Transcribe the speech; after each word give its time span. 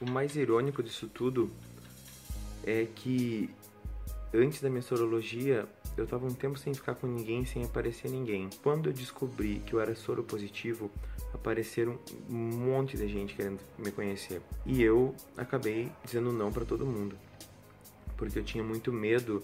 O 0.00 0.08
mais 0.08 0.34
irônico 0.34 0.82
disso 0.82 1.08
tudo 1.08 1.50
é 2.64 2.86
que 2.94 3.50
antes 4.32 4.60
da 4.60 4.70
minha 4.70 4.82
sorologia 4.82 5.68
eu 5.96 6.04
estava 6.04 6.24
um 6.24 6.32
tempo 6.32 6.58
sem 6.58 6.72
ficar 6.72 6.94
com 6.94 7.06
ninguém, 7.06 7.44
sem 7.44 7.64
aparecer 7.64 8.10
ninguém. 8.10 8.48
Quando 8.62 8.88
eu 8.88 8.92
descobri 8.92 9.60
que 9.66 9.74
eu 9.74 9.80
era 9.80 9.94
soro 9.94 10.22
positivo, 10.22 10.90
apareceram 11.34 11.98
um 12.28 12.34
monte 12.34 12.96
de 12.96 13.06
gente 13.08 13.34
querendo 13.34 13.60
me 13.78 13.90
conhecer. 13.90 14.40
E 14.64 14.82
eu 14.82 15.14
acabei 15.36 15.90
dizendo 16.04 16.32
não 16.32 16.50
para 16.50 16.64
todo 16.64 16.86
mundo. 16.86 17.16
Porque 18.16 18.38
eu 18.38 18.44
tinha 18.44 18.64
muito 18.64 18.92
medo 18.92 19.42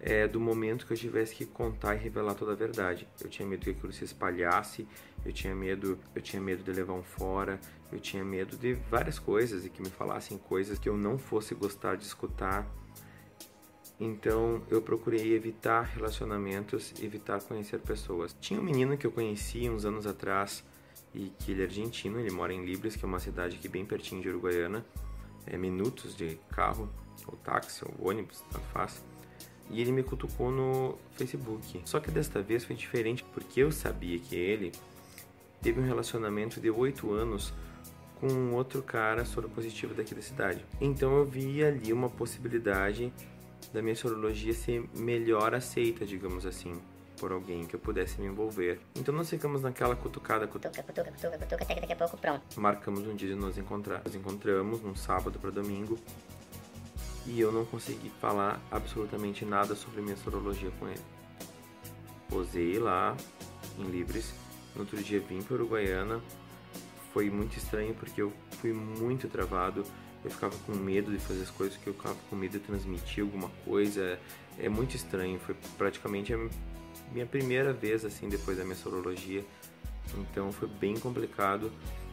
é, 0.00 0.26
do 0.26 0.40
momento 0.40 0.86
que 0.86 0.92
eu 0.92 0.96
tivesse 0.96 1.34
que 1.34 1.44
contar 1.44 1.94
e 1.94 1.98
revelar 1.98 2.34
toda 2.34 2.52
a 2.52 2.54
verdade. 2.54 3.06
Eu 3.20 3.28
tinha 3.28 3.46
medo 3.46 3.64
que 3.64 3.70
aquilo 3.70 3.92
se 3.92 4.04
espalhasse, 4.04 4.88
eu 5.24 5.32
tinha 5.32 5.54
medo, 5.54 5.98
eu 6.14 6.22
tinha 6.22 6.40
medo 6.40 6.62
de 6.62 6.72
levar 6.72 6.94
um 6.94 7.02
fora, 7.02 7.60
eu 7.92 8.00
tinha 8.00 8.24
medo 8.24 8.56
de 8.56 8.72
várias 8.72 9.18
coisas 9.18 9.66
e 9.66 9.70
que 9.70 9.82
me 9.82 9.90
falassem 9.90 10.38
coisas 10.38 10.78
que 10.78 10.88
eu 10.88 10.96
não 10.96 11.18
fosse 11.18 11.54
gostar 11.54 11.96
de 11.96 12.04
escutar. 12.04 12.66
Então 13.98 14.62
eu 14.70 14.80
procurei 14.80 15.34
evitar 15.34 15.82
relacionamentos, 15.82 16.94
evitar 17.02 17.42
conhecer 17.42 17.78
pessoas. 17.80 18.34
Tinha 18.40 18.58
um 18.58 18.62
menino 18.62 18.96
que 18.96 19.06
eu 19.06 19.12
conheci 19.12 19.68
uns 19.68 19.84
anos 19.84 20.06
atrás 20.06 20.64
e 21.14 21.30
que 21.38 21.52
ele 21.52 21.60
é 21.60 21.64
argentino, 21.66 22.18
ele 22.18 22.30
mora 22.30 22.54
em 22.54 22.64
Libres, 22.64 22.96
que 22.96 23.04
é 23.04 23.08
uma 23.08 23.18
cidade 23.18 23.56
aqui 23.56 23.68
bem 23.68 23.84
pertinho 23.84 24.22
de 24.22 24.30
Uruguaiana, 24.30 24.86
é 25.46 25.58
minutos 25.58 26.16
de 26.16 26.38
carro, 26.50 26.88
ou 27.26 27.36
táxi, 27.36 27.84
ou 27.84 28.08
ônibus, 28.08 28.42
tanto 28.50 28.64
faz 28.66 29.02
e 29.70 29.80
ele 29.80 29.92
me 29.92 30.02
cutucou 30.02 30.50
no 30.50 30.98
Facebook. 31.12 31.80
Só 31.84 32.00
que 32.00 32.10
desta 32.10 32.42
vez 32.42 32.64
foi 32.64 32.76
diferente 32.76 33.24
porque 33.32 33.60
eu 33.60 33.70
sabia 33.70 34.18
que 34.18 34.34
ele 34.36 34.72
teve 35.62 35.80
um 35.80 35.84
relacionamento 35.84 36.60
de 36.60 36.70
oito 36.70 37.12
anos 37.12 37.52
com 38.20 38.26
um 38.26 38.54
outro 38.54 38.82
cara 38.82 39.24
soropositivo 39.24 39.94
daqui 39.94 40.14
da 40.14 40.22
cidade. 40.22 40.64
Então 40.80 41.16
eu 41.16 41.24
vi 41.24 41.64
ali 41.64 41.92
uma 41.92 42.10
possibilidade 42.10 43.12
da 43.72 43.80
minha 43.80 43.96
sorologia 43.96 44.52
ser 44.52 44.84
melhor 44.96 45.54
aceita, 45.54 46.04
digamos 46.04 46.44
assim, 46.44 46.74
por 47.18 47.32
alguém 47.32 47.66
que 47.66 47.74
eu 47.74 47.80
pudesse 47.80 48.20
me 48.20 48.26
envolver. 48.26 48.80
Então 48.96 49.14
nós 49.14 49.30
ficamos 49.30 49.62
naquela 49.62 49.94
cutucada, 49.94 50.46
cutuca, 50.46 50.82
cutuca, 50.82 51.10
cutuca, 51.12 51.38
cutuca, 51.38 51.64
até 51.64 51.74
que 51.74 51.80
daqui 51.80 51.92
a 51.92 51.96
pouco 51.96 52.16
pronto. 52.16 52.60
Marcamos 52.60 53.06
um 53.06 53.14
dia 53.14 53.28
de 53.28 53.34
nos 53.34 53.56
encontrar. 53.56 54.02
Nos 54.04 54.14
encontramos 54.14 54.82
num 54.82 54.94
sábado 54.94 55.38
para 55.38 55.50
domingo 55.50 55.98
e 57.30 57.40
eu 57.40 57.52
não 57.52 57.64
consegui 57.64 58.10
falar 58.20 58.60
absolutamente 58.72 59.44
nada 59.44 59.76
sobre 59.76 60.02
minha 60.02 60.16
sorologia 60.16 60.70
com 60.80 60.88
ele. 60.88 61.00
Posei 62.28 62.76
lá 62.76 63.16
em 63.78 63.84
Libres, 63.84 64.34
no 64.74 64.80
outro 64.80 65.00
dia 65.00 65.20
vim 65.20 65.40
para 65.40 65.54
Uruguaiana. 65.54 66.20
Foi 67.12 67.30
muito 67.30 67.56
estranho 67.56 67.94
porque 67.94 68.20
eu 68.20 68.32
fui 68.60 68.72
muito 68.72 69.28
travado. 69.28 69.84
Eu 70.24 70.30
ficava 70.30 70.56
com 70.66 70.72
medo 70.72 71.12
de 71.12 71.18
fazer 71.18 71.42
as 71.42 71.50
coisas, 71.50 71.78
que 71.78 71.86
eu 71.86 71.94
ficava 71.94 72.16
com 72.28 72.34
medo 72.34 72.52
de 72.52 72.58
transmitir 72.58 73.22
alguma 73.22 73.48
coisa. 73.64 74.18
É 74.58 74.68
muito 74.68 74.96
estranho. 74.96 75.38
Foi 75.38 75.54
praticamente 75.78 76.34
a 76.34 76.48
minha 77.12 77.26
primeira 77.26 77.72
vez 77.72 78.04
assim 78.04 78.28
depois 78.28 78.58
da 78.58 78.64
minha 78.64 78.76
sorologia. 78.76 79.44
Então 80.18 80.50
foi 80.50 80.68
bem 80.68 80.98
complicado. 80.98 81.70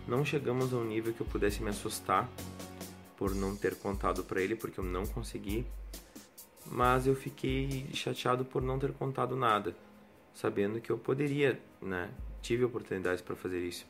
Não 0.07 0.23
chegamos 0.23 0.73
a 0.73 0.77
um 0.77 0.85
nível 0.85 1.11
que 1.11 1.21
eu 1.21 1.27
pudesse 1.27 1.61
me 1.61 1.69
assustar 1.69 2.29
por 3.17 3.33
não 3.33 3.55
ter 3.55 3.75
contado 3.75 4.23
para 4.23 4.41
ele, 4.41 4.55
porque 4.55 4.79
eu 4.79 4.83
não 4.83 5.05
consegui. 5.05 5.65
Mas 6.65 7.07
eu 7.07 7.15
fiquei 7.15 7.89
chateado 7.93 8.45
por 8.45 8.61
não 8.61 8.77
ter 8.77 8.93
contado 8.93 9.35
nada, 9.35 9.75
sabendo 10.33 10.79
que 10.79 10.91
eu 10.91 10.97
poderia, 10.97 11.59
né? 11.81 12.09
Tive 12.41 12.63
oportunidades 12.63 13.21
para 13.21 13.35
fazer 13.35 13.59
isso. 13.59 13.85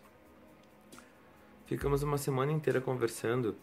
Ficamos 1.65 2.01
uma 2.01 2.17
semana 2.17 2.51
inteira 2.51 2.79
conversando 2.79 3.55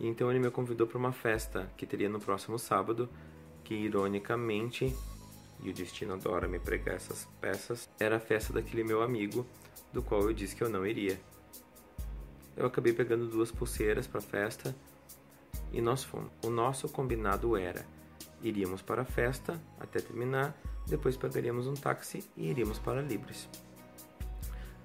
e 0.00 0.08
então 0.08 0.28
ele 0.30 0.40
me 0.40 0.50
convidou 0.50 0.86
para 0.86 0.98
uma 0.98 1.12
festa 1.12 1.70
que 1.76 1.86
teria 1.86 2.08
no 2.08 2.18
próximo 2.18 2.58
sábado, 2.58 3.08
que 3.62 3.74
ironicamente, 3.74 4.92
e 5.62 5.70
o 5.70 5.72
destino 5.72 6.14
adora 6.14 6.48
me 6.48 6.58
pregar 6.58 6.96
essas 6.96 7.28
peças, 7.40 7.88
era 8.00 8.16
a 8.16 8.20
festa 8.20 8.52
daquele 8.52 8.82
meu 8.82 9.02
amigo, 9.02 9.46
do 9.92 10.02
qual 10.02 10.22
eu 10.22 10.32
disse 10.32 10.56
que 10.56 10.64
eu 10.64 10.68
não 10.68 10.84
iria. 10.84 11.20
Eu 12.56 12.66
acabei 12.66 12.92
pegando 12.92 13.28
duas 13.28 13.52
pulseiras 13.52 14.06
para 14.06 14.18
a 14.18 14.22
festa 14.22 14.74
e 15.72 15.80
nós 15.80 16.04
fomos. 16.04 16.30
O 16.44 16.50
nosso 16.50 16.88
combinado 16.88 17.56
era: 17.56 17.84
iríamos 18.42 18.82
para 18.82 19.02
a 19.02 19.04
festa 19.04 19.60
até 19.80 20.00
terminar, 20.00 20.56
depois 20.86 21.16
pegaríamos 21.16 21.66
um 21.66 21.74
táxi 21.74 22.24
e 22.36 22.50
iríamos 22.50 22.78
para 22.78 23.00
Libres. 23.00 23.48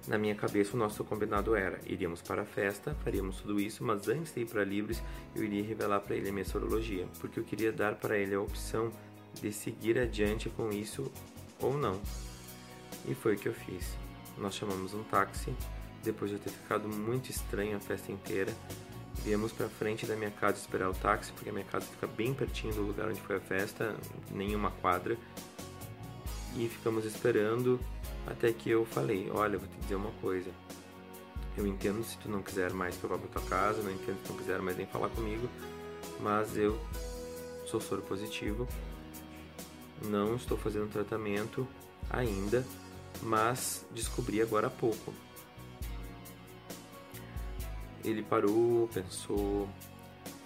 Na 0.06 0.16
minha 0.16 0.34
cabeça, 0.34 0.74
o 0.74 0.78
nosso 0.78 1.04
combinado 1.04 1.54
era: 1.54 1.78
iríamos 1.84 2.22
para 2.22 2.42
a 2.42 2.46
festa, 2.46 2.96
faríamos 3.04 3.42
tudo 3.42 3.60
isso, 3.60 3.84
mas 3.84 4.08
antes 4.08 4.32
de 4.32 4.40
ir 4.40 4.46
para 4.46 4.64
Libres, 4.64 5.02
eu 5.36 5.44
iria 5.44 5.62
revelar 5.62 6.00
para 6.00 6.16
ele 6.16 6.30
a 6.30 6.32
minha 6.32 6.44
sorologia, 6.44 7.06
porque 7.20 7.38
eu 7.38 7.44
queria 7.44 7.70
dar 7.70 7.96
para 7.96 8.16
ele 8.16 8.34
a 8.34 8.40
opção 8.40 8.90
de 9.34 9.52
seguir 9.52 9.98
adiante 9.98 10.48
com 10.48 10.70
isso 10.70 11.12
ou 11.60 11.76
não. 11.76 12.00
E 13.06 13.14
foi 13.14 13.34
o 13.34 13.38
que 13.38 13.48
eu 13.48 13.54
fiz. 13.54 13.96
Nós 14.38 14.54
chamamos 14.54 14.94
um 14.94 15.02
táxi, 15.04 15.54
depois 16.02 16.30
de 16.30 16.38
ter 16.38 16.50
ficado 16.50 16.88
muito 16.88 17.30
estranho 17.30 17.76
a 17.76 17.80
festa 17.80 18.10
inteira, 18.10 18.52
Viemos 19.24 19.52
para 19.52 19.68
frente 19.68 20.06
da 20.06 20.16
minha 20.16 20.30
casa 20.30 20.58
esperar 20.58 20.88
o 20.88 20.94
táxi, 20.94 21.32
porque 21.32 21.50
a 21.50 21.52
minha 21.52 21.64
casa 21.64 21.86
fica 21.86 22.06
bem 22.06 22.32
pertinho 22.32 22.72
do 22.72 22.82
lugar 22.82 23.08
onde 23.08 23.20
foi 23.20 23.36
a 23.36 23.40
festa, 23.40 23.94
nenhuma 24.30 24.70
quadra. 24.70 25.16
E 26.56 26.68
ficamos 26.68 27.04
esperando 27.04 27.78
até 28.26 28.52
que 28.52 28.70
eu 28.70 28.84
falei: 28.86 29.30
Olha, 29.30 29.58
vou 29.58 29.68
te 29.68 29.76
dizer 29.80 29.96
uma 29.96 30.12
coisa. 30.20 30.50
Eu 31.56 31.66
entendo 31.66 32.04
se 32.04 32.16
tu 32.18 32.28
não 32.28 32.40
quiser 32.40 32.72
mais 32.72 32.96
que 32.96 33.04
eu 33.04 33.10
vá 33.10 33.18
para 33.18 33.28
tua 33.28 33.42
casa, 33.48 33.82
não 33.82 33.90
entendo 33.90 34.16
se 34.18 34.24
tu 34.24 34.32
não 34.32 34.38
quiser 34.38 34.60
mais 34.60 34.76
nem 34.76 34.86
falar 34.86 35.08
comigo, 35.08 35.48
mas 36.20 36.56
eu 36.56 36.78
sou 37.66 37.80
soro 37.80 38.00
positivo, 38.02 38.66
não 40.04 40.36
estou 40.36 40.56
fazendo 40.56 40.88
tratamento 40.90 41.66
ainda, 42.08 42.64
mas 43.20 43.84
descobri 43.90 44.40
agora 44.40 44.68
há 44.68 44.70
pouco 44.70 45.12
ele 48.08 48.22
parou, 48.22 48.88
pensou, 48.88 49.68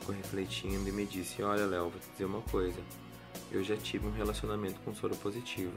ficou 0.00 0.15
refletindo 0.15 0.89
e 0.89 0.93
me 0.93 1.06
disse: 1.06 1.43
Olha, 1.43 1.67
Léo, 1.67 1.91
vou 1.91 2.00
te 2.00 2.09
dizer 2.11 2.25
uma 2.25 2.41
coisa. 2.43 2.81
Eu 3.50 3.62
já 3.62 3.77
tive 3.77 4.06
um 4.06 4.12
relacionamento 4.12 4.81
com 4.81 4.95
soro 4.95 5.17
positivo 5.17 5.73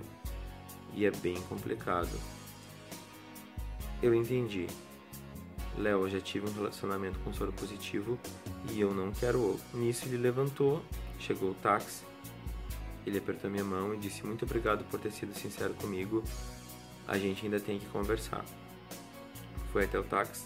e 0.93 1.05
é 1.05 1.11
bem 1.11 1.39
complicado. 1.43 2.19
Eu 4.01 4.13
entendi. 4.13 4.67
Léo, 5.77 6.03
eu 6.03 6.09
já 6.09 6.21
tive 6.21 6.47
um 6.49 6.53
relacionamento 6.53 7.19
com 7.19 7.33
soro 7.33 7.51
positivo 7.51 8.17
e 8.71 8.79
eu 8.79 8.93
não 8.93 9.11
quero 9.11 9.41
outro. 9.41 9.65
Nisso 9.73 10.05
ele 10.05 10.17
levantou, 10.17 10.81
chegou 11.19 11.51
o 11.51 11.53
táxi, 11.55 12.03
ele 13.05 13.17
apertou 13.17 13.49
minha 13.49 13.63
mão 13.63 13.93
e 13.93 13.97
disse 13.97 14.25
muito 14.25 14.45
obrigado 14.45 14.85
por 14.85 14.99
ter 14.99 15.11
sido 15.11 15.37
sincero 15.37 15.73
comigo. 15.75 16.23
A 17.07 17.17
gente 17.17 17.45
ainda 17.45 17.59
tem 17.59 17.77
que 17.77 17.85
conversar. 17.87 18.43
Foi 19.71 19.83
até 19.83 19.99
o 19.99 20.03
táxi, 20.03 20.45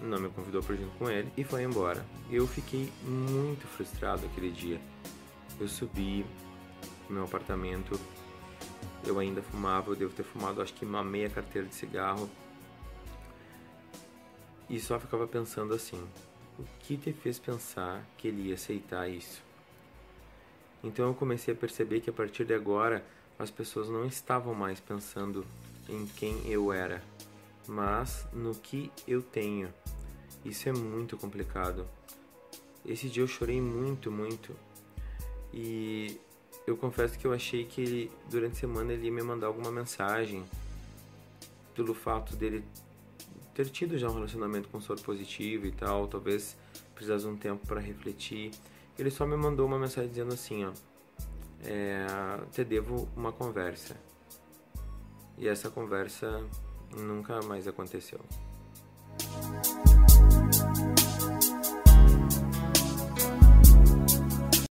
não 0.00 0.20
me 0.20 0.28
convidou 0.28 0.62
para 0.62 0.76
junto 0.76 0.96
com 0.96 1.10
ele 1.10 1.30
e 1.36 1.44
foi 1.44 1.62
embora. 1.62 2.04
Eu 2.30 2.46
fiquei 2.46 2.92
muito 3.02 3.66
frustrado 3.66 4.26
aquele 4.26 4.50
dia. 4.50 4.80
Eu 5.58 5.68
subi 5.68 6.24
no 7.08 7.16
meu 7.16 7.24
apartamento, 7.24 7.98
eu 9.04 9.18
ainda 9.18 9.42
fumava, 9.42 9.90
eu 9.90 9.96
devo 9.96 10.12
ter 10.12 10.22
fumado 10.22 10.62
acho 10.62 10.74
que 10.74 10.84
uma 10.84 11.02
meia 11.02 11.28
carteira 11.28 11.66
de 11.66 11.74
cigarro. 11.74 12.28
E 14.68 14.78
só 14.78 15.00
ficava 15.00 15.26
pensando 15.26 15.74
assim: 15.74 16.02
o 16.58 16.64
que 16.80 16.96
te 16.96 17.12
fez 17.12 17.38
pensar 17.38 18.04
que 18.16 18.28
ele 18.28 18.48
ia 18.48 18.54
aceitar 18.54 19.08
isso? 19.08 19.42
Então 20.82 21.06
eu 21.08 21.14
comecei 21.14 21.54
a 21.54 21.56
perceber 21.56 22.00
que 22.00 22.10
a 22.10 22.12
partir 22.12 22.44
de 22.44 22.54
agora 22.54 23.04
as 23.38 23.50
pessoas 23.50 23.88
não 23.88 24.04
estavam 24.04 24.54
mais 24.54 24.80
pensando 24.80 25.44
em 25.88 26.06
quem 26.06 26.46
eu 26.46 26.72
era, 26.72 27.02
mas 27.66 28.26
no 28.32 28.54
que 28.54 28.90
eu 29.06 29.22
tenho. 29.22 29.72
Isso 30.48 30.66
é 30.68 30.72
muito 30.72 31.16
complicado. 31.16 31.86
Esse 32.84 33.08
dia 33.08 33.22
eu 33.22 33.28
chorei 33.28 33.60
muito, 33.60 34.10
muito. 34.10 34.56
E 35.52 36.18
eu 36.66 36.74
confesso 36.76 37.18
que 37.18 37.26
eu 37.26 37.34
achei 37.34 37.66
que 37.66 37.82
ele, 37.82 38.12
durante 38.30 38.52
a 38.52 38.60
semana 38.60 38.92
ele 38.92 39.06
ia 39.06 39.12
me 39.12 39.22
mandar 39.22 39.46
alguma 39.46 39.70
mensagem 39.70 40.44
pelo 41.74 41.92
fato 41.94 42.34
dele 42.34 42.64
ter 43.54 43.68
tido 43.68 43.98
já 43.98 44.08
um 44.08 44.14
relacionamento 44.14 44.68
com 44.68 44.80
soro 44.80 45.02
positivo 45.02 45.66
e 45.66 45.72
tal, 45.72 46.06
talvez 46.06 46.56
precisasse 46.94 47.26
um 47.26 47.36
tempo 47.36 47.66
para 47.66 47.80
refletir. 47.80 48.52
Ele 48.98 49.10
só 49.10 49.26
me 49.26 49.36
mandou 49.36 49.66
uma 49.66 49.78
mensagem 49.78 50.08
dizendo 50.08 50.32
assim, 50.32 50.64
ó, 50.64 50.72
é, 51.62 52.06
te 52.52 52.64
devo 52.64 53.08
uma 53.14 53.32
conversa. 53.32 53.96
E 55.36 55.46
essa 55.46 55.70
conversa 55.70 56.42
nunca 56.96 57.42
mais 57.42 57.68
aconteceu. 57.68 58.20